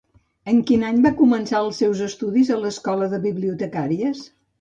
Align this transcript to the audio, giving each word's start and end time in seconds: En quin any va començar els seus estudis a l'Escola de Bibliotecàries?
En 0.51 0.59
quin 0.69 0.85
any 0.85 1.01
va 1.03 1.09
començar 1.19 1.59
els 1.65 1.81
seus 1.83 2.01
estudis 2.05 2.49
a 2.55 2.57
l'Escola 2.63 3.11
de 3.13 3.21
Bibliotecàries? 3.27 4.25